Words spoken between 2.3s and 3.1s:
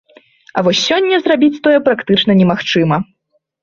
не магчыма.